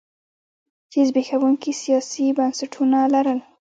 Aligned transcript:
چې 0.91 0.99
زبېښونکي 1.09 1.71
سیاسي 1.83 2.25
بنسټونه 2.37 2.99
لرل. 3.13 3.39